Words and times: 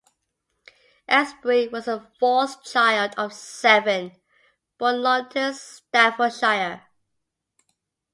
Astbury 1.07 1.67
was 1.71 1.85
the 1.85 2.07
fourth 2.19 2.63
child 2.63 3.13
of 3.19 3.31
seven, 3.33 4.13
born 4.79 4.95
in 4.95 5.01
Longton, 5.03 5.53
Staffordshire. 5.53 6.87